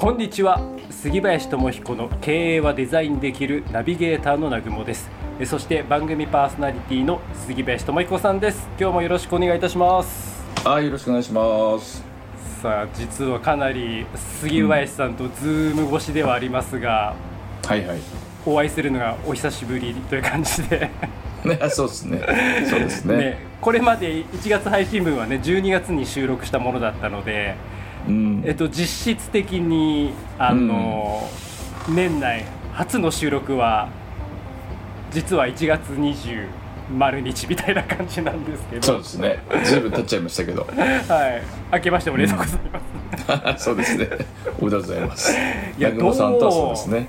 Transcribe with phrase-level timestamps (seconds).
[0.00, 0.58] こんにちは
[0.88, 12.02] 杉林智彦の経営はデザインできるナビゲーターの南雲ですえそして番組パーソナリティの杉林智彦さんです今日もよろしくお願いいたしますはい、よろしくお願いします。
[12.62, 14.06] さあ実はかなり
[14.40, 17.14] 杉林さんとズーム越しではありますが、
[17.66, 17.98] はいはい。
[18.46, 20.90] お会いするのがお久しぶりという感じで
[21.44, 22.22] ね、あそうですね。
[22.68, 23.16] そうですね。
[23.16, 27.54] ねこれまで1月配信分はね12月に収録したものだったので
[28.08, 28.42] うん。
[28.46, 31.28] えっと、実質的にあの、
[31.88, 33.88] 年内初の収録は
[35.10, 36.46] 実は1月20
[36.96, 39.38] 丸日みたいな感じなんですけどそうですね。
[39.64, 40.62] ずいぶん経っちゃいましたけど。
[40.66, 42.60] はい明けましておめでとうござい
[43.42, 44.08] ます、 そうですね。
[44.60, 45.32] おめでとうございます。
[45.32, 45.36] い
[45.82, 47.06] や南雲さんとはそうですね。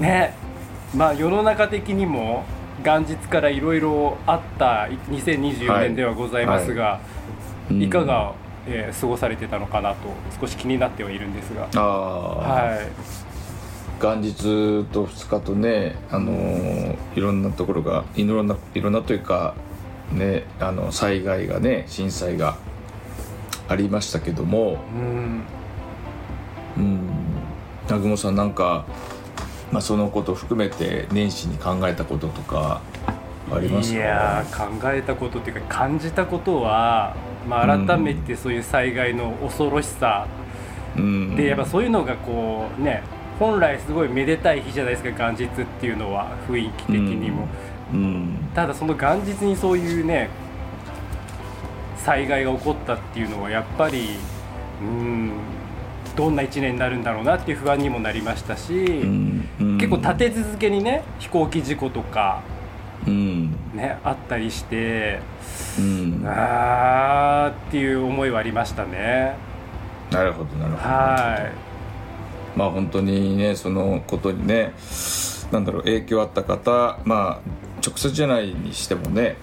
[0.00, 0.34] ね
[0.94, 2.44] まあ世の中的にも
[2.84, 7.00] 元日からいろいろあった2024年ではございますが、
[7.70, 8.32] うんいかが、
[8.68, 9.96] えー過ごされてたのかなと
[10.40, 11.68] 少し気になってはいるんですが。
[11.74, 12.86] ああ、はい。
[14.00, 19.54] 元日と2日とね、あのーいろんなところがいろんないろんなというか
[20.12, 22.56] ね、あの災害がね、震災が
[23.68, 25.42] ありましたけども、うん。
[26.76, 27.00] うん、
[27.86, 28.84] 南雲さんなんか、
[29.72, 32.80] まあ、そのことを含めて年始に考えたこととか
[33.52, 33.98] ありますか？
[33.98, 37.16] いやー考えたことっていうか感じたことは、
[37.48, 40.26] まあ、改めてそういう災害の恐ろしさ、
[40.96, 43.02] うん、でやっぱそういうのがこうね
[43.38, 47.48] 本来すごいめでたい日じゃないですか元日っていうのは雰囲気的にも、
[47.92, 48.50] うん。
[48.54, 50.28] ただその元日にそういうね
[51.96, 54.16] 災害が起こったっていうのはやっぱり
[54.82, 55.32] うん
[56.16, 59.48] どんな1年になるんだろうなっていう不安にもなりましたし、うん。
[59.60, 59.78] うん。
[59.78, 62.42] 結構立て続けにね飛行機事故とか
[63.06, 63.50] うん。
[63.74, 65.20] ねあったりして。
[65.78, 66.22] うん。
[66.26, 69.34] あーっていう思いはありましたね。
[70.10, 70.82] なるほどなるほど。
[70.82, 71.50] は
[72.56, 74.72] まあ本当にねそのことにね
[75.52, 77.40] なんだろう影響あった方まあ
[77.86, 79.36] 直接じゃないにしてもね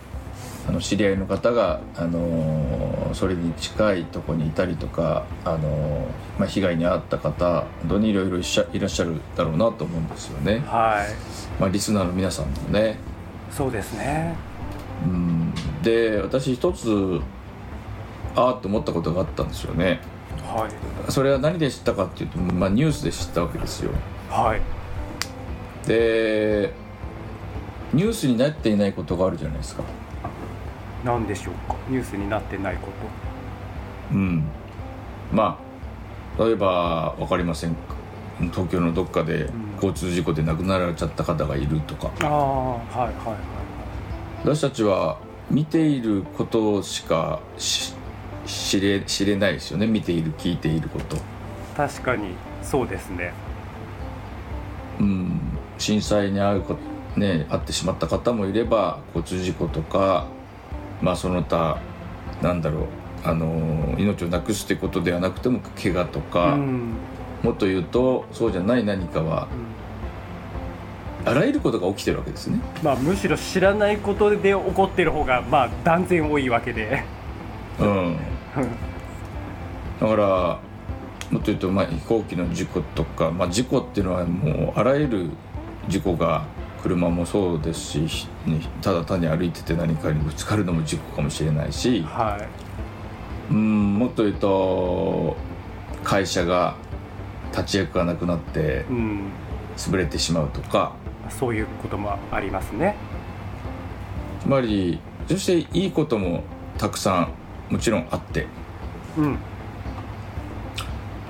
[0.68, 10.56] あの知り合いの方が、あのーそれに近いところにいたりとか、あのーまあ、被害に遭った方本当にいろいろいらっしゃるだろうなと思うんですよね。
[10.56, 12.98] い、、はい、まあ、リスナーの皆さんもね
[13.56, 14.36] そうですね。
[15.06, 15.54] うん。
[15.82, 17.22] で私一つ
[18.36, 20.02] ああって思ったことがあったんですよね。
[20.46, 23.92] はい、それは何で知ったかっていうと、まあ、ニュースで知ったわけですよ。
[24.30, 24.62] はい、
[25.88, 26.74] で
[27.94, 29.84] ニュースになっていないことがあるじゃないですか。
[31.06, 31.78] なんでしょうか？
[31.88, 32.90] ニュースになってないこ
[34.12, 34.44] うん。
[35.32, 35.58] ま
[36.38, 37.76] あ例えば分かりません
[38.40, 42.28] 東京のどっかで交通事故で亡くなられちゃった方がいるとかと。
[42.28, 43.38] ああ、はい、はい、は
[44.44, 45.20] 私たちは
[45.50, 47.94] 見ていることしかし
[48.46, 51.20] 知れ知れないですよね見ている聞いていることい。
[51.76, 53.34] 確かにそうですね。
[55.00, 55.40] うん
[55.78, 56.78] 震災に遭うこ
[57.18, 60.28] ね遭ってしまった方もいれば交通事故とか
[61.02, 61.80] まあその他
[62.42, 62.86] なんだろう
[63.24, 66.94] あの命をなくすってことではなくても怪我とうか、ん、
[67.46, 69.86] もっと言うとそうじゃない何かはうん
[71.26, 72.60] あらゆることが起きてるわけですね。
[72.84, 77.04] まあむしろ知らないことで起こってる方がまあ断然多いわけで。
[77.80, 78.18] うん、
[80.00, 80.60] だから
[81.32, 85.30] もっと言うと、まあ、飛行機の事故とか、まあ、事故っていうのはもうあらゆる
[85.90, 86.46] 事故が
[86.84, 92.48] 車もそうですし、ねただ単に歩いてて何かにぶつかるのも事故かもしれないし、はい。
[93.52, 95.36] うんもっと言うと
[96.04, 96.76] 会社が
[97.56, 99.30] 立ち役がなくなってうん、
[99.78, 100.94] 潰れてしまうとか。
[101.30, 102.96] そういうこともありますね。
[104.42, 106.44] つまりそしていいことも
[106.78, 108.46] たくさんもちろんあって。
[109.18, 109.38] うん、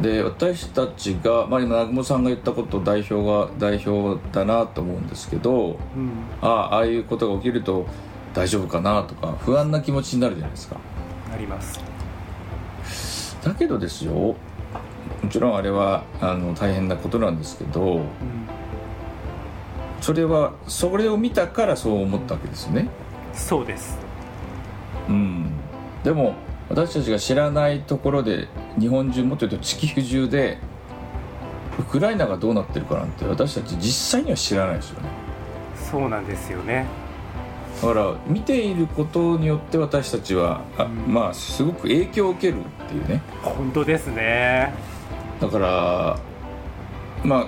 [0.02, 7.86] で私たちが、まあ、今南雲さんが言ったこと代表が代表だなと思うんですけどうん、ああああいうことが起きると
[8.34, 10.78] 大丈夫かなとか不安な気持ちになるじゃないですか。
[11.34, 11.80] あります。
[13.44, 14.36] だけどですよ
[15.22, 18.04] もちろんあれはあの大変なことなんですけどうん
[20.02, 22.90] それはそれを見たからそう思ったわけですよね
[23.34, 23.98] そうです。
[25.10, 25.46] うん
[26.04, 26.36] でも
[26.70, 28.48] 私たちが知らないところで
[28.80, 30.60] 日本中もっと言うと地球中で
[31.80, 35.10] ウクライナがどうなってるかなんて私たち実際には知らないですよね
[35.92, 36.86] そうなんですよね。
[37.82, 44.74] だから見ていることによって私たちはあ、うんまあすごく影響を受けるっていうね本当ですね。
[45.40, 46.20] だから
[47.24, 47.48] まあ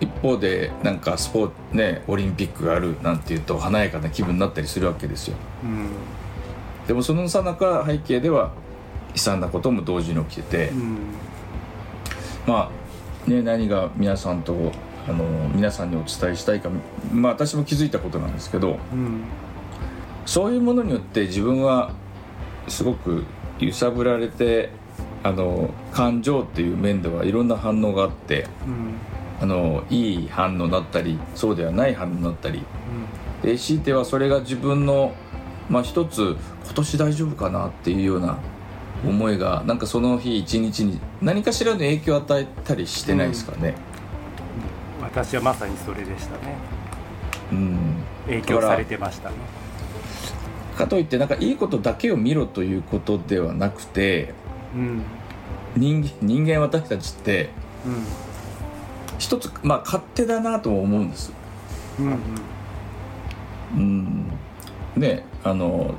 [0.00, 5.36] 一方でなんかスポーツねオリンピックがあるなんていうと華やかな気分になったりするわけですよ。
[5.62, 5.90] うん、
[6.86, 8.52] でもそのさなか背景では
[9.12, 10.98] 悲惨なことも同時に起きてて、うん、
[12.46, 12.70] ま
[13.26, 14.72] あね、何が皆さんと
[15.06, 15.24] あの
[15.54, 16.70] 皆さんにお伝えしたいか、
[17.12, 18.78] まあ、私も気づいたことなんですけど。
[18.92, 19.24] うん。
[20.26, 21.92] そういうものによって自分は
[22.68, 23.24] すごく
[23.58, 24.70] 揺さぶられて
[25.22, 28.94] あの感情っていう面ではいろんな反応があってうん。
[29.40, 32.62] あのいい反応だったりそうではない反応だったり。
[33.42, 35.14] で強いてはそれが自分の、
[35.70, 38.38] まあ、一つ今年大丈夫かなっていうような
[39.02, 43.74] 思いがなんかその日一日に何かしらの影響を与えたりしてないですかね。
[45.00, 46.56] 私はまさにそれでしたね。
[47.50, 47.78] うん。
[48.26, 49.36] 影響されてましたね。
[50.76, 54.34] かといってなんかいいことだけを見ろということではなくて
[54.74, 55.02] うん。
[55.76, 57.50] 人間人間私たちって
[57.86, 58.04] うん。
[59.18, 61.32] 一つまあ勝手だなとも思うんです。
[61.98, 62.16] うんうん。
[63.76, 64.26] うん。
[64.96, 65.94] ねあの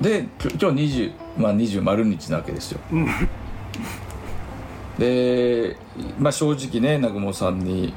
[0.00, 2.80] できょ今日20まあ20丸日なわけですよ。
[2.92, 3.06] うん。
[4.98, 5.76] で、
[6.18, 7.94] まあ、正直ね南雲さんに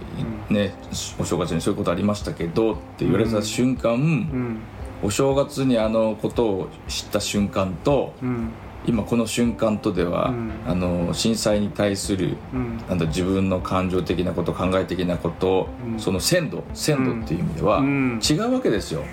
[0.49, 0.73] ね、
[1.19, 4.59] お正月にそういうことありましたけどって言われた瞬間、うん。
[5.03, 8.49] お正月にあのことを知った瞬間とうん
[8.87, 10.51] 今この瞬間とでは、うん。
[10.67, 12.77] あの震災に対するうん。
[12.89, 15.99] なんだ自分の感情的なこと考え的なこと、うん。
[15.99, 18.19] その鮮度鮮度っていう意味ではうん。
[18.21, 19.03] 違うわけですよ。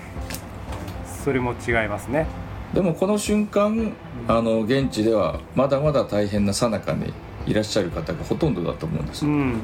[1.23, 2.27] それも違いますね。
[2.73, 3.93] でもこの瞬間
[4.27, 7.13] あの現地ではまだまだ大変な最中に
[7.45, 9.61] いらっしゃる方がほとんどだと思うんです、うん。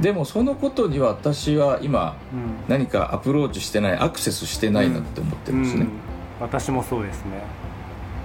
[0.00, 2.68] でもそのことには私は今うん。
[2.68, 5.88] 何かアプローチしてないアクセスしてないなって思ってるんですね、うん。
[6.40, 7.42] 私もそうですね。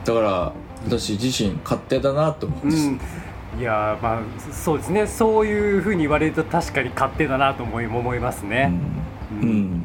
[0.03, 0.53] だから
[0.85, 3.59] 私自身勝手だなと思うんです、うん。
[3.59, 5.07] いやーまあそうですね。
[5.07, 8.71] そういうふうに言われると確かに勝手だなと思い思いますね。
[9.31, 9.49] うん。
[9.49, 9.81] うん。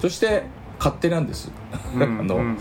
[0.00, 0.44] そして
[0.78, 1.50] 勝手なんです、
[1.94, 2.02] うん。
[2.20, 2.58] あの、うん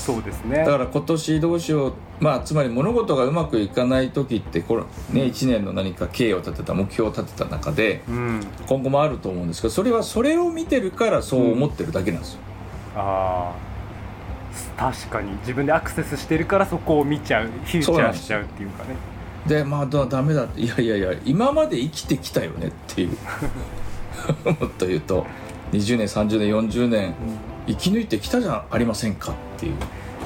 [0.00, 0.64] そうですね。
[0.64, 1.92] だから今年どうしよう。
[2.20, 8.40] まあつまり物事がうまくいかない時ってこれ、ね、1年の何か経営を立てた目標を立てた中でうん。
[8.66, 12.40] 今後もあると思うんですけどそれはそれを見てるからそう思ってるだけなんですよ、
[12.96, 13.69] ああ
[14.76, 15.32] 確かに。
[15.38, 17.46] 自分でアクセスしてるからそこを見ちゃう。
[17.46, 18.90] フューチャーしちゃうっていうかね。
[19.46, 20.60] でまあだダメだって。
[20.60, 23.10] いやいやいや今まで生きてきたよねっていう。
[24.44, 25.26] もっと言うと。
[25.72, 27.14] 20年30年40年。
[27.66, 29.74] 生き抜いてきたじゃありませんかっていう。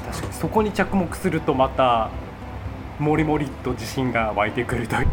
[0.07, 0.33] 確かに。
[0.33, 2.09] そこに着目するとまた
[2.99, 5.07] もりもりっと自信が湧いてくるという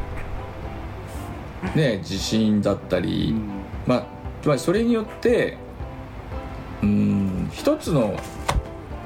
[1.77, 3.43] ね自信だったり、うん。
[3.87, 4.05] まあ
[4.41, 5.59] つまりそれによって
[6.83, 8.17] うん一つの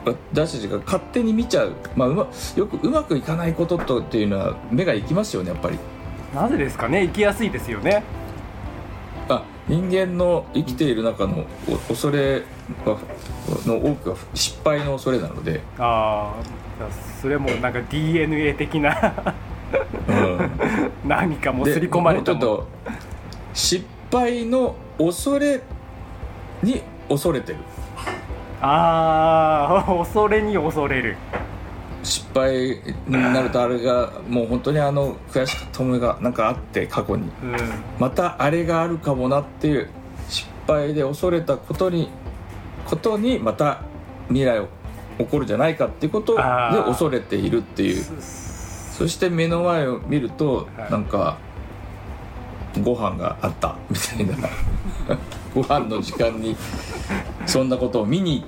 [0.06, 5.78] 私たちが勝手に見ちゃう,、まあ、うまよくうまくいかないこととっていうのは目がいきますよねやっぱり。
[6.32, 7.04] なぜですかね？
[7.06, 8.04] 生きやすいですよね。
[9.28, 12.42] あ人間の生きている中のお恐れ
[12.84, 12.98] は
[13.66, 16.34] の多くは失敗の恐れなので、あ
[16.80, 19.34] あそれもなんか DNA 的な
[20.08, 20.50] うん、
[21.04, 22.40] 何かもすり込まれたもの。
[22.40, 22.68] でもうちょっと
[23.54, 25.60] 失敗の恐れ
[26.62, 27.58] に恐れてる
[28.60, 31.16] ああ恐れに恐れる。
[32.02, 37.24] 失敗になるとあれがもう本当にあの悔しかった思いがなんかあって過去に。
[37.24, 37.56] うん。
[37.98, 39.88] またあれがあるかもなっていう
[40.28, 42.08] 失敗で恐れたことに
[42.86, 43.82] ことにまた
[44.28, 44.68] 未来を
[45.18, 46.42] 起こるんじゃないかっていうことで
[46.84, 48.04] 恐れているっていう。
[48.22, 50.90] そして目の前を見るとはい。
[50.90, 51.38] なんか
[52.82, 53.96] ご飯があったみ
[54.26, 54.48] たいな
[55.56, 56.54] ご飯の時間に
[57.46, 58.46] そんなことを見に行っ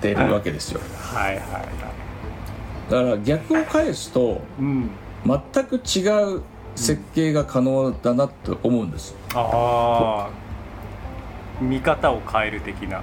[0.00, 0.80] てるわけですよ。
[0.98, 2.90] はいはいはい。
[2.90, 4.90] だから逆を返すとうん
[5.26, 6.42] 全く違う
[6.74, 9.14] 設計が可能だなと思うんです。
[9.34, 13.02] ああ見方を変える的な。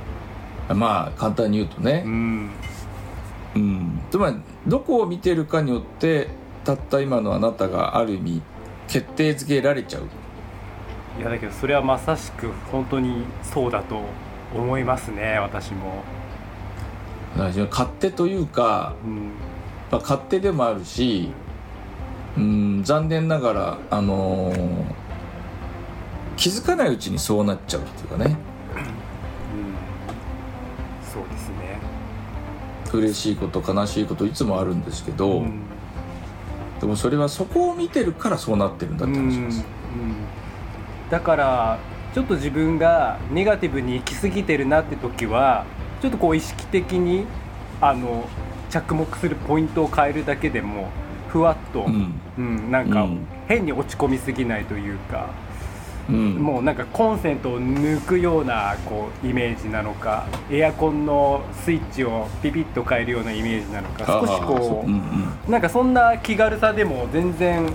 [0.73, 2.01] まあ簡単に言うとね。
[2.07, 2.49] う、ん。
[3.55, 6.27] うん、つまりどこを見てるかによって
[6.63, 8.41] たった今のあなたがある意味
[8.87, 10.03] 決定づけられちゃう
[11.17, 14.01] いやだけどそれはまさしく本当にそうだと
[14.55, 16.03] 思いますね私も。
[17.35, 19.31] 勝手というか、うん。
[19.91, 21.29] まあ、勝手でもあるし
[22.35, 25.07] うん残念ながらあのー
[26.35, 28.25] 気づかないうちにそうなっちゃうっていうかね。
[28.25, 28.35] うん。
[31.11, 31.79] そうですね。
[32.93, 35.63] 嬉しいこと悲しいこといつもあるんですけど、うん。
[36.79, 40.26] でもそれはそこを見てるからそうなってるんだって話です、うん
[41.09, 41.79] だから
[42.13, 45.65] ちょっと自分がネガティブに行き過ぎてるなって時は
[46.01, 47.25] ちょっとこう意識的に
[47.81, 48.27] あの
[48.69, 50.89] 着目するポイントを変えるだけでも
[51.27, 52.13] ふわっと、うん。
[52.37, 53.27] うんなんかうん。
[53.47, 55.29] 変に落ち込みすぎないというか、
[56.09, 56.35] うん。
[56.35, 64.89] もうなんかコンセントを抜くようなこうイメージなのかエアコンのスイッチをピピッと変えるようなイメージなのか少しこそう。
[64.89, 64.93] うん
[65.45, 65.51] うん。
[65.51, 67.73] なんかそんな気軽さでも全然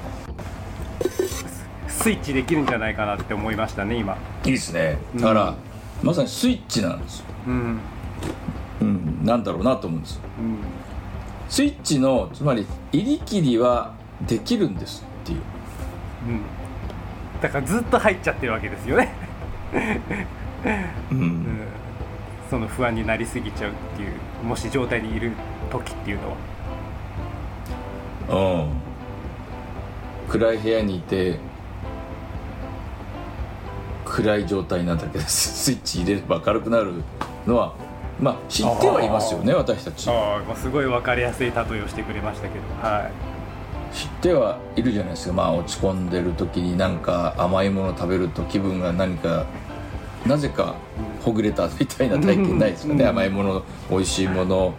[2.03, 4.19] スイッチできるんじゃないかなって思いましたね今。
[4.45, 4.99] いいですね。
[5.15, 5.55] だから、
[6.03, 7.79] まさにスイッチなんですよ、うん。
[8.81, 10.57] うん、なんだろうなと思うんですうん。
[11.49, 13.95] スイッチのつまり入り切りは
[14.27, 15.39] できるんですっていう。
[16.27, 16.41] うん。
[17.41, 19.15] だからずっと入っちゃってるわけですよね、
[21.13, 21.19] うん。
[21.19, 21.47] うん、
[22.51, 25.31] その不安になりすぎちゃうっていうもし状態にいる
[25.71, 26.31] 時っていうの
[28.29, 28.67] は。
[30.27, 30.31] うん。
[30.33, 31.39] 暗い部屋にいて
[34.13, 36.93] 暗い状態なんだけど スイッチ入れれば明るくなる
[37.47, 37.73] のは
[38.21, 40.09] まあ知ってはいますよね私たち。
[40.11, 42.89] ああすごい分かりやすい例えをしてくれましたけど。
[42.89, 43.11] はい。
[43.97, 45.35] 知ってはいるじゃないですか。
[45.35, 49.47] まあ落ち込んでる時になんか甘いもの食べると気分が何か
[50.27, 50.75] なぜか
[51.23, 53.11] ほぐれたみたいな体験ないですかね、うん。
[53.11, 54.75] 甘いもの美味しいもの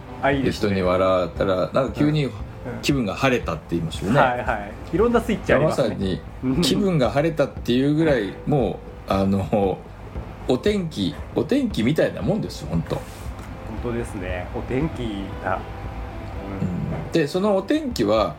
[0.50, 2.30] 人に笑ったらなんか急に
[2.82, 4.72] 気分が晴れたって言いますよね、はいはい。
[4.94, 5.88] いろんなスイッチありまますね。
[5.88, 6.62] さにうん。
[6.62, 9.78] 気分が晴れたっていうぐらいもうあの
[10.48, 13.02] お天気お天気みたいなもんですよ本当、本
[13.82, 14.46] 当ですね。
[14.54, 15.58] お天気だ、
[17.12, 18.36] でそのお天気は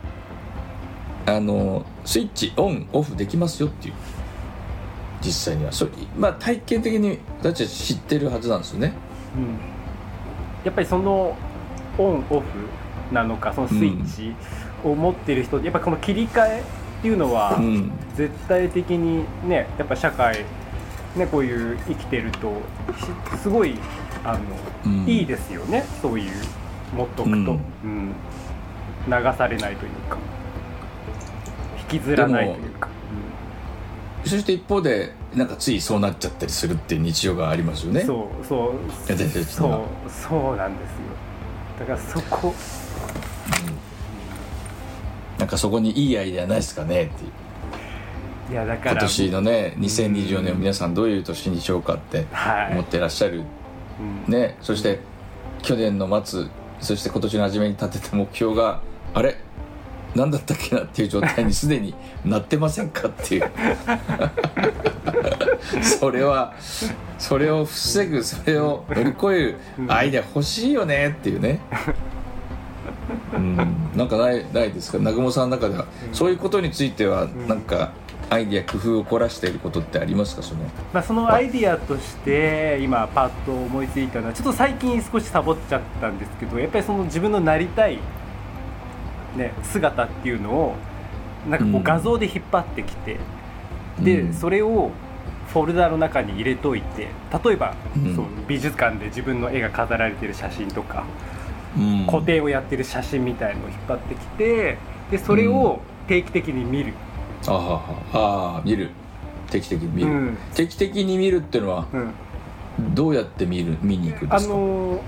[1.26, 3.94] あのスイッチオンオフできますよっていう。
[5.22, 5.72] 実際には。
[5.72, 8.94] それまあ体験的に私たち知ってるはずなんですよね。
[9.36, 9.50] うんうん。
[10.64, 11.36] やっぱりその
[11.98, 12.46] オンオフ
[13.12, 14.36] なのかそのスイッチ
[14.84, 16.64] を持ってる人、やっぱこの切り替えっ
[17.02, 20.46] ていうのはうん絶対的にねやっぱ社会
[21.16, 22.54] ねこういう生きてると
[23.34, 23.76] しすごい
[24.26, 24.40] あの、
[24.86, 25.08] うん。
[25.08, 25.86] いいですよね。
[26.02, 26.32] そういう
[26.96, 27.46] 持っとくと、うん。
[27.84, 28.16] うん。
[29.08, 30.18] 流されないというか。
[31.92, 32.90] 引きずらないというか、
[34.24, 38.02] そして一方でなんかついそうなっちゃったりするっていう日常がありますよね。
[38.02, 38.46] うんそう。
[38.46, 40.98] そうそうそうなんですよ。
[41.80, 42.54] だからそこ。
[45.38, 47.32] なんかそこにいいアイデアないですかねっていう
[48.50, 52.72] いやだから今年のね2024年皆さんどういう年にしようかってはい。
[52.74, 53.44] 思ってらっしゃる、
[54.28, 54.32] うん。
[54.32, 55.00] ねそして
[55.64, 56.46] 去年の末
[56.80, 58.82] そして今年の初めに立てた目標が
[59.14, 59.36] あれ？
[60.14, 63.50] 何だったっけなっていう状態に すでになってませんかっていう。
[65.82, 66.54] それは
[67.18, 69.58] それを防ぐそれを乗り越える
[69.92, 71.60] アイデア欲しいよねっていうね。
[73.36, 73.56] うん。
[73.96, 74.98] なんかないないですか？
[75.00, 77.48] 南雲さんの中ではそういうことについてはん。
[77.48, 77.92] なんか
[78.30, 80.42] アイデア工夫を凝らしていることってありますか？
[80.42, 80.62] その。
[80.94, 88.00] まあ、そのアイディアとして今パッと思いついたのはちょっと最近少しサボっちゃったんですけどやっぱりその自分のなりたい、
[89.36, 90.76] ね、姿っていうのを
[91.48, 91.84] なんかこううん。
[91.84, 93.20] 画像で引っ張ってきて、
[94.00, 94.34] で、うん。
[94.34, 94.92] それを
[95.50, 97.10] フォルダの中に入れといて
[97.44, 98.16] 例えば、うん。
[98.16, 101.06] そう美術館で自分の絵が飾られてる写真とか、
[101.78, 102.06] うん。
[102.08, 104.78] 個展をやってる写真みたいのを引っ張ってきて
[105.12, 106.94] でそれを定期的に見る。
[106.94, 107.15] あは
[107.54, 107.82] は
[108.14, 108.90] あー見る。
[109.50, 110.38] 定期的に見る、うん。
[110.56, 112.96] 定期的に見るっていうのはうん。
[112.96, 113.78] どうやって見る？
[113.82, 114.54] 見に行くんであすか？
[114.54, 115.00] のー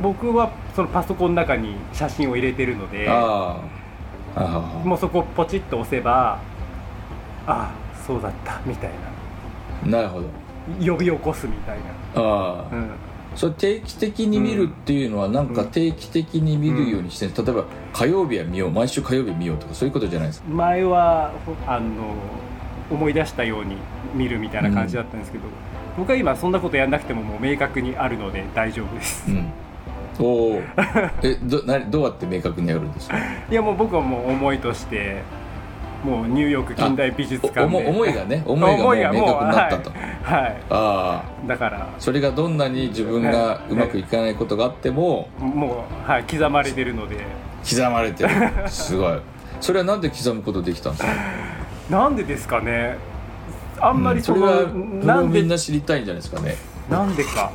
[0.00, 3.08] 僕はそのパソコンの中に写真を入れてるので
[4.84, 6.40] もうそこをポチッと押せば
[7.46, 7.72] ああ
[8.06, 8.90] そうだったみたい
[9.86, 10.02] な。
[10.02, 10.26] るほど。
[10.26, 11.78] な呼び起こすみたい
[12.14, 12.90] ああ、な、うん、
[13.38, 20.48] それ定期的に見るっていうのはなんか定期的に見るようにして、例えば火曜日は見よう毎週火曜日見ようとかそういうことじゃないですか。
[20.48, 22.14] 前はほあの
[22.90, 23.76] 思い出したように
[24.14, 25.44] 見るみたいな感じだったんですけど、
[25.96, 29.46] 僕は今そんなことやんなくてももう明確にあるので大丈夫です、うん。
[30.18, 30.24] お
[30.56, 30.62] お
[31.22, 33.16] えどなどうやって明確にやるんですか？
[33.50, 35.22] いやもう僕はもう思いとして
[36.04, 40.56] もうニューヨーク近代美術館思思いがね 思いがもう明確になったと、はい、はい。
[40.70, 41.46] ああ。
[41.48, 41.88] だから。
[41.98, 47.16] それがどんなに自分がうまくいかないことがあってももう、はい、刻まれてるので。
[47.68, 48.30] 刻まれてる。
[48.68, 49.18] すごい。
[49.60, 51.12] それはなんで刻むことできたんですか？
[51.90, 52.96] なんでですかね。
[53.80, 54.74] あんまりその、それはそれを
[55.04, 56.54] なんでみんな知りたいんじゃないですかね。
[56.88, 57.50] なんでか。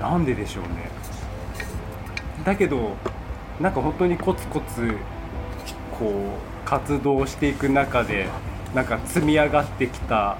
[0.00, 0.90] なんででしょうね。
[2.44, 2.96] だけど
[3.60, 4.94] なんか本当にコツコツ
[6.00, 6.10] こ
[6.64, 8.26] う活動していく中で
[8.74, 10.38] なんか積み上がってきた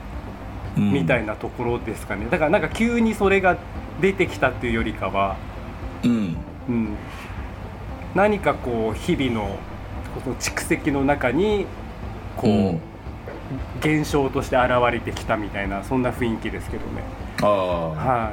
[0.76, 3.59] みたいなところですかね、だからなんか急にそれが
[4.00, 5.37] 出てきたっていうよりかは、
[6.02, 6.37] うん。
[6.69, 6.97] うん、
[8.14, 9.59] 何かこう日々の
[10.25, 11.67] この蓄積の中に
[12.37, 12.81] こう、うん。
[13.81, 17.02] 現象として現れてきたみたいなそんな雰囲気ですけどね。
[17.43, 18.33] ああ、は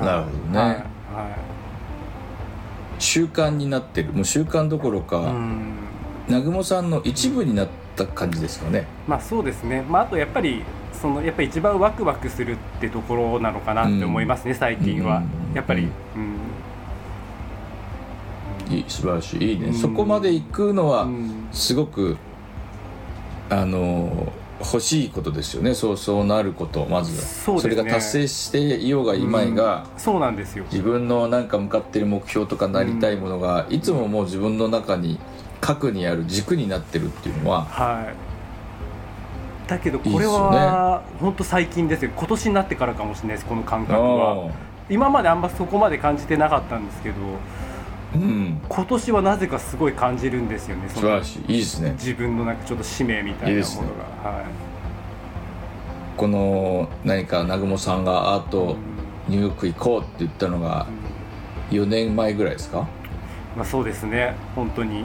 [0.00, 0.04] い。
[0.04, 0.58] なるほどね。
[0.58, 0.68] はい。
[0.68, 0.82] はい。
[2.98, 4.12] 習慣になってる。
[4.14, 5.85] もう習慣どころか、うん
[6.28, 8.86] 南雲さんの一部になった感じですかね。
[9.06, 16.36] まあそうですね、まあ、あとやっぱりそのやっぱり一番ワクワクするってところなのかなって思いますね、最近は、うんやっぱり、うん。
[18.74, 19.52] いい素晴らしい。
[19.52, 19.74] いいね、うん。
[19.74, 21.48] そこまで行くのはうん。
[21.50, 22.18] すごく
[23.48, 25.74] あの欲しいことですよね。
[25.74, 27.68] そうそうなることまずそね。
[27.70, 30.00] れが達成していようがいまいが、うん。
[30.00, 30.64] そうなんですよ。
[30.70, 35.18] 自分のなんか向かってる目標とかなりたいものが、いつももう自分の中に
[35.60, 38.14] 核にある軸になってるっていうのははい。
[39.68, 44.50] だけどこれは本当最近ですよ今年になってからかもしれないですこの感覚はあ
[44.88, 47.18] 今まであんまそこまで感じてなかったんですけどー
[48.16, 48.60] うん。
[48.68, 51.52] 今年はなぜかすごい感じるんですよね素晴らしい。
[51.52, 51.92] いいですね。
[51.92, 53.88] 自分のなんかちょっと使命みたいなもの
[54.22, 54.30] が。
[54.30, 54.44] はい。
[56.16, 58.76] この何か南雲さんがアート
[59.28, 60.86] ニューヨーク行こうって言ったのが
[61.70, 62.88] 4年前ぐらいですか？
[63.54, 64.34] まあ、そうですね。
[64.54, 65.04] 本当に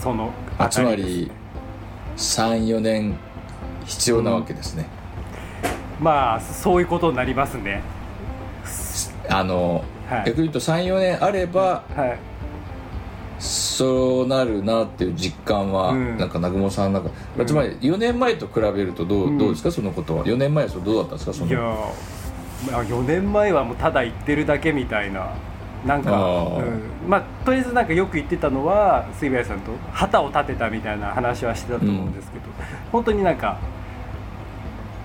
[0.00, 1.30] そのあつまり
[2.16, 3.16] 34年
[3.84, 4.86] 必要なわけですね、
[6.00, 7.82] まあそういうことになりますね。
[9.28, 10.24] あの、はい。
[10.26, 12.18] 逆に言うと34年あればはい。
[13.38, 16.16] そうなるなっていう実感は、うん。
[16.16, 17.46] なんか南雲さんなんか、うん。
[17.46, 19.38] つまり4年前と比べるとどう,、うん。
[19.38, 25.32] どうですかそのことは？4年前はどうだったんですかそいやのーまあ4年前はもうただ言ってるだけみたいな
[25.84, 26.12] なんか、
[26.58, 26.82] うん。
[27.08, 32.44] まあとりあえずなんかよく言ってたのは杉林さんと旗を立てたみたいな話はしてたと思うんですけど、
[32.92, 33.58] 本当になんか、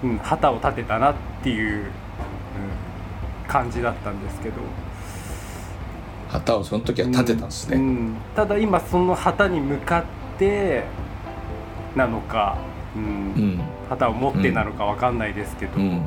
[0.03, 1.85] うん、旗を立てたなっていう、うん
[3.47, 4.55] 感じだったんですけど
[6.29, 8.15] 旗をその時は立てたんですね、うん。
[8.35, 10.03] ただ今その旗に向かっ
[10.37, 10.83] て
[11.95, 12.57] なのか、
[12.95, 13.03] うん。
[13.03, 13.61] うん。
[13.89, 16.01] 旗を持ってなのかわかんないですけど、うん。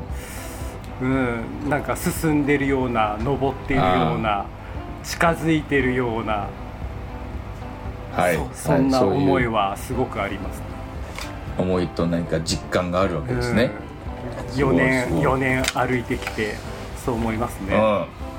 [1.01, 4.45] うん、なんか進んでるような登っているような
[5.03, 6.47] 近づいてるような、
[8.13, 8.35] はい。
[8.35, 10.61] そそんな思いはすごくあります、
[11.57, 13.71] 思いと何か実感があるわけですね、
[14.47, 15.23] うん、すごい4年すごい。
[15.23, 16.55] 4年歩いてきて
[17.03, 17.79] そう思いますね、う
[18.27, 18.30] ん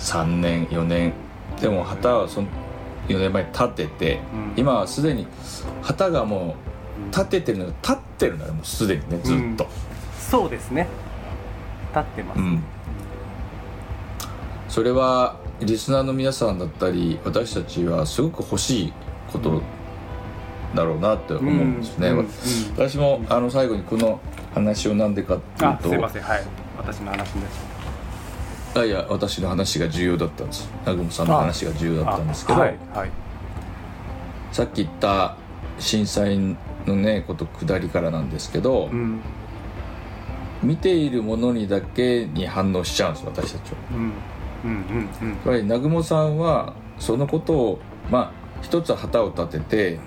[0.00, 1.12] 3年4年。
[1.60, 2.48] でも旗はその
[3.08, 4.52] 4年前に立てて、うん。
[4.56, 5.26] 今はすでに
[5.82, 6.56] 旗がも
[7.10, 9.66] う立ててるのが立ってるのよもうすでにねずっと、
[10.18, 10.86] そうですね。
[11.90, 12.62] 立ってます、うん。
[14.68, 18.92] それはリスナーの皆さんだったり私たちはすごく欲しい
[19.32, 19.60] こと
[20.74, 22.18] だろうなって思うんですね、うん。
[22.20, 22.28] うん。
[22.76, 24.20] 私もあの最後にこの
[24.54, 26.22] 話をなんでかっていうあとすいません。
[26.22, 26.44] はい。
[26.78, 27.69] 私の話になっちゃ
[28.74, 30.68] あいや私の話が重要だったんです。
[30.82, 33.10] 南雲さんの話が重要だったんですけど、あはいはい。
[34.52, 35.36] さっき言った
[35.78, 36.38] 震災
[36.86, 39.20] のねこと下りからなんですけど、うん。
[40.62, 43.78] 見ているものにだけに反応しちゃうんです私たちは。
[43.92, 44.12] うん
[44.64, 45.28] うんうんうん。
[45.30, 47.80] やっぱり南雲さんはそのことを
[48.10, 49.98] まあ一つは旗を立て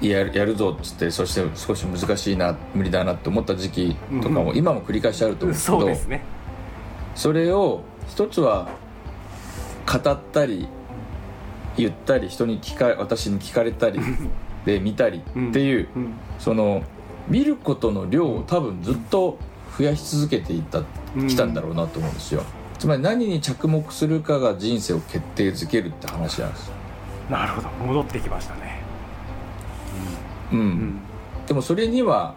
[0.00, 4.56] てやるやるぞっつってそして少し難しいな無理だなって思った時期とかも、うん。
[4.56, 6.22] 今も繰り返しあると思うんですけどそうですね
[7.14, 8.68] それを一つは
[9.86, 10.68] 語ったり
[11.76, 14.00] 言ったり人に聞か私に聞かれたり
[14.64, 16.82] で見たりっていう、うんその
[17.28, 19.38] 見ることの量を多分ずっと
[19.78, 20.82] 増やし続けていった
[21.16, 22.42] うんきたんだろうなと思うんですよ、
[22.80, 26.72] つまり何に着目するかが人生を決定づけるって話なんです。
[27.30, 27.68] なるほど。
[27.86, 28.82] 戻ってきましたね。
[30.52, 30.98] うん、うん。
[31.46, 32.34] でもそれには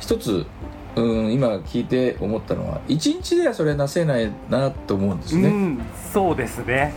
[0.00, 0.46] 一つ
[0.96, 5.80] うん今聞いて思ったのは一日ではそれなせないなと思うんですね、うん、
[6.12, 6.92] そうですね。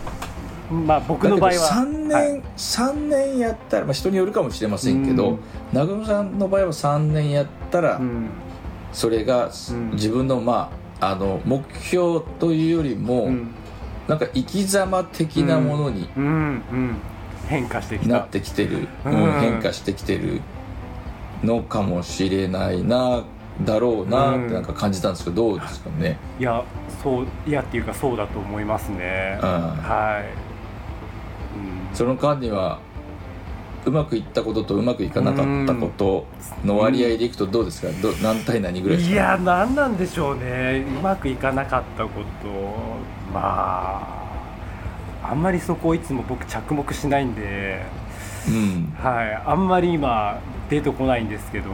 [0.70, 2.42] まあ僕の場合は3年、はい。
[2.58, 5.40] 三年やったら、まあ、人によるかもしれませんけど、うん。
[5.72, 8.30] 南雲さんの場合は3年やったら、うん。
[8.92, 9.92] それがうん。
[9.92, 13.48] 自分のまああの目標というよりも、うん。
[14.08, 16.28] なんか生き様的なものにうんう
[16.76, 16.98] ん
[17.48, 18.14] 変化してきた。
[18.16, 19.40] なってきてる、ううんん。
[19.40, 20.42] 変化してきてる
[21.44, 23.24] のかもしれないな
[23.64, 26.64] だろうなってなんか感じたんですけどどうですかね、いや
[27.02, 29.40] そういやっていうかそうだと思いますね。
[29.42, 30.28] うんはい、
[31.90, 32.80] うん、その間には
[33.86, 36.26] うまくいったこととうまくいかなかったこと
[36.66, 37.88] の割合でいくとどうですか？
[38.02, 39.16] ど何対何ぐらいですか？
[39.16, 40.84] いや何なんでしょうね。
[40.98, 42.48] うまくいかなかったこと。
[43.34, 44.02] ま
[45.24, 47.86] ああんまりそこをいつも僕着目しないんで。
[48.50, 48.94] うん。
[49.02, 49.42] はい。
[49.46, 50.40] あんまり今
[50.70, 51.70] 出てこないんですけど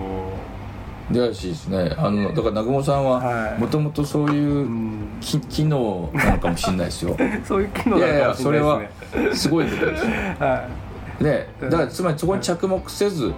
[1.12, 1.94] でらしいですね。
[1.98, 3.60] あのだから南雲さんははい。
[3.60, 5.08] もともとそういううん。
[5.22, 7.16] き機能なのかもしれないですよ。
[7.46, 10.06] そういう機能いやいなのかもしやそれはれないですねすごいことです。
[10.06, 10.68] よは
[11.20, 13.34] ねだからつまりそこに着目せずい、うん。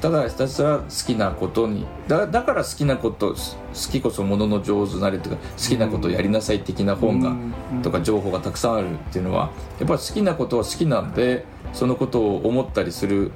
[0.00, 7.82] ただひたすら好きなことにだだから好きなことす好きこそものの上手なれとか好きなことをやりなさい的な本が、うん。
[7.82, 13.32] とか情報がたくさんあるっていうのはやっぱり好きなことは好きなんでそのことを思ったりする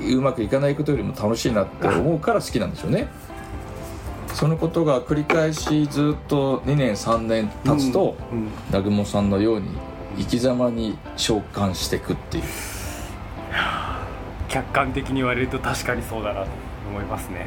[0.00, 3.08] うまくいかないことよりも楽しいなって思うから好きなんでしょうね。
[4.34, 8.48] そのことが繰り返しずっと2年3年経つと、うんうん。
[8.68, 9.68] 南雲さんのように
[10.18, 12.44] 生き様に召喚していくっていう。
[14.48, 16.48] 客観的に言われると確かにそうだなと
[16.88, 17.46] 思いますね。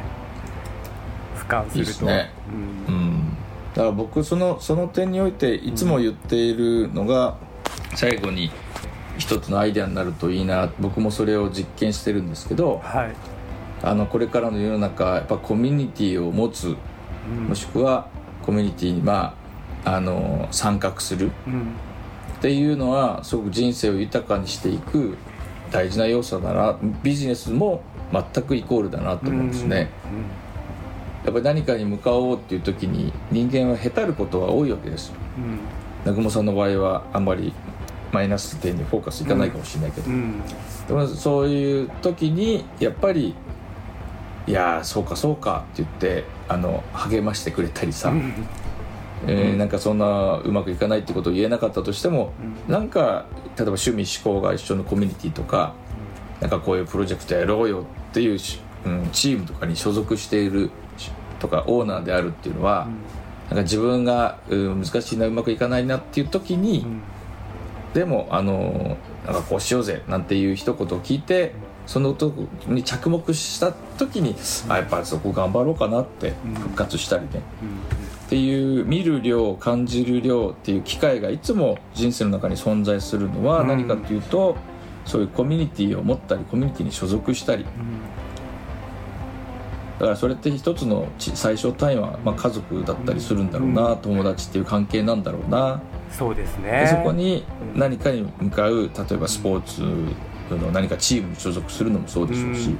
[1.36, 1.90] 俯瞰すると。
[1.90, 2.30] いすね。
[2.88, 3.36] ううんん。
[3.74, 7.36] だから僕そのその点においていつも言っているのが、
[7.94, 8.50] 最後に
[9.18, 13.14] 一つのアイデアになるといいな僕もそれを実験してるんですけどはい、
[13.82, 16.76] あのこれからの世の中やっぱコミュニティを持つ
[17.28, 17.48] うん。
[17.48, 18.08] もしくは
[18.42, 19.34] コミュニティにま
[19.84, 21.30] ああの参画する。
[21.46, 21.72] うん。
[22.38, 25.16] っていうのはすごく人生を豊かにしていく
[25.70, 26.78] 大事な要素だな。
[27.02, 29.90] ビジネスも全くイコールだなと思うんですね、
[31.24, 35.12] やっぱり何かに向かおうっていう時に人間はへたることが多いわけです。
[36.04, 37.52] 南雲さんの場合はあんまり
[38.12, 40.42] マイナス点にフォーカスいかないかもしれないけど、うん。
[40.86, 43.34] でもそういう時にやっぱり
[44.46, 48.32] 「いやーそうかそうか」って言ってあの励ましてくれたりさ、うん。
[49.26, 52.32] えーなんかそんなうまくいかないってことを言えなかったとしても、
[52.66, 52.72] うん。
[52.72, 55.74] なんか例えば趣味思考が一緒のコミュニティとか
[56.40, 62.86] なんかこういうプロジェクトやろうよっていうし、うん、チームとかに所属しているしとかオーナーであるっていうのは、
[63.48, 67.02] なんか自分が、うん、難しいなうまくいかないなっていう時に、うん
[67.94, 71.52] でもあのなんかこうしようぜなんていう一言を聞いて
[71.86, 74.36] そのとこに着目した時に、
[74.68, 76.54] あやっぱそこ頑張ろうかなってうん。
[76.54, 77.40] 復活したりね、うん。
[77.40, 77.42] っ
[78.28, 83.68] ていう見る量感じる量っていう機会がいつも人生の中に存在するのはうん。
[83.68, 84.56] 何かっていうと、
[85.06, 87.64] そういうコミュニティを持ったりコミュニティに所属したり。
[89.98, 97.44] だからそれって一つのち最小単位は、まあ、家族だったりするんだろうな、友達っていう関係なんだろうな、そうですでねそこに
[97.74, 99.82] 何かに向かう例えばスポーツ
[100.56, 102.76] の何かチームに所属するのもそうでしょうし、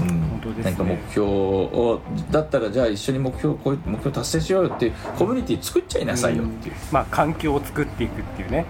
[0.00, 0.20] うん。
[0.56, 0.62] ね。
[0.64, 8.64] 何か目標をだったらじゃあ一緒に目標こういう目標達成しようよっていうコミュニティ作っちゃいなさいよっていう、まあ環境を作っていくっていうね。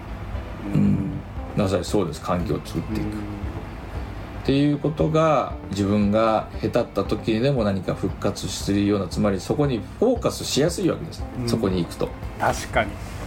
[0.73, 1.11] うん。
[1.55, 2.21] なさいそうです。
[2.21, 11.49] 環境を作っていく、っていうことが自分がへたった時にでも何か復活するようなつまりそこにフォーカスしやすいわけです、うん。
[11.49, 12.91] そこに行くと、確かに。
[12.91, 13.20] うん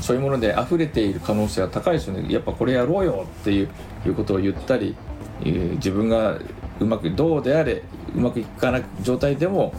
[0.00, 3.68] そういうもので溢れている可能性は高いですよねやっぱこれやろうよっていう
[4.06, 4.96] いうことを言ったり、
[5.42, 6.38] えー自分が
[6.80, 7.82] うまくどうであれ
[8.14, 9.74] うまくいかない状態でも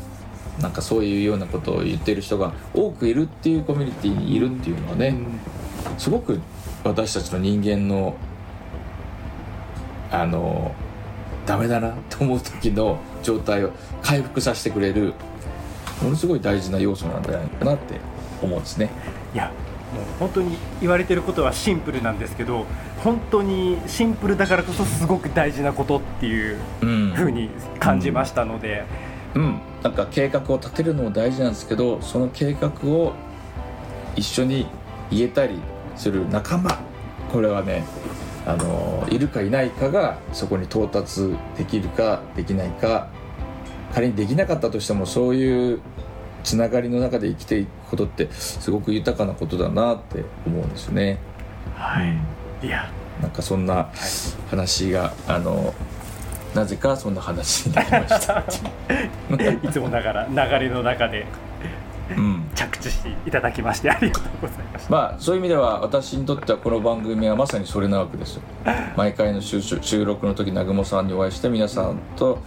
[0.61, 5.15] なんかそういうようなことを言っている人が多くいるっていうコミュニティにいるっていうのはね、
[5.97, 6.39] すごく
[6.83, 8.15] 私たちの人間の
[10.11, 10.75] あの
[11.45, 13.71] ダメだなと思う時の状態を
[14.03, 15.13] 回復させてくれる
[16.03, 17.99] ものすごい大事な要素なんじゃないかなって
[18.41, 18.89] 思うんですね。
[19.33, 19.51] いや
[19.93, 22.65] もう本当に言われてることはシンプルなんですけど
[23.03, 27.11] 本当にシンプルだからこそすごく大事なことっていううん。
[27.13, 27.49] ふうに
[27.79, 28.85] 感じましたので、
[29.35, 33.13] うん、なんか計画を立てるのも大事なんですけどその計画を
[34.15, 34.67] 一緒に
[35.09, 35.59] 言えたり
[35.95, 36.79] する仲間
[37.31, 37.85] これはね
[38.45, 43.07] あのいるかいないかがそこに到達できるかできないか
[43.93, 45.81] 仮にできなかったとしてもそういう
[46.43, 51.19] つながりの中で生きていくことってすごく豊かなことだなって思うんですよね。
[51.75, 52.65] はい。
[52.65, 52.89] いや。
[53.21, 53.91] なんかそんな
[54.49, 55.73] 話があの
[56.55, 58.43] なぜかそんな話になりました。
[59.63, 60.27] いつもながら
[60.59, 61.25] 流れの中で
[62.17, 62.49] うん。
[62.55, 64.91] 着地していただきましてありがとうございました。
[64.91, 68.41] まあそういう意味では私にとってはこの番組はまさにそれなわけですよ。
[68.97, 69.61] 毎回の収
[70.05, 72.39] 録の時南雲さんにお会いして皆さんと、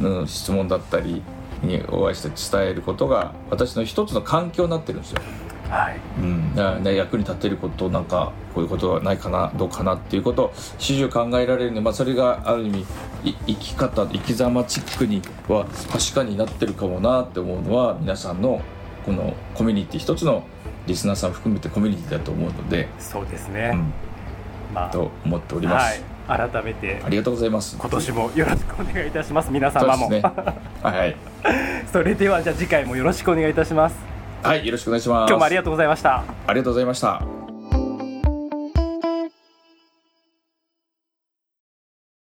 [0.00, 1.22] うん質問だったり
[1.62, 5.20] にお会いして伝えることが私の一つの環境になってるんですよ、
[5.68, 6.00] はい。
[6.18, 6.54] うん。
[6.54, 12.86] だからね、役に立てることなんかこういうことはないかなどうかなっていうことを始終考えられるので、まあ、それがある意味
[13.24, 18.60] い生き方生き様チックには確かになってるかもなって思うのは皆さんの
[19.04, 20.44] このコミュニティ一つの
[20.86, 23.92] リスナーさん含めてコミュニティだと思うので、そうですね、うん、
[24.74, 24.90] まあ。
[24.90, 27.00] と思っております、はい、改めて。
[27.04, 27.76] ありがとうございます。
[27.76, 29.50] 今年もよろしくお願いいたします。
[29.50, 30.08] 皆様も。
[30.08, 30.20] ね。
[30.20, 31.16] はいはい、
[31.92, 33.96] それではじゃあ次回もよろしくお願いいたします。
[34.42, 35.30] はい、よろしくお願いします。
[35.30, 36.24] 今日もありがとうございました。
[36.46, 37.39] ありがとうございました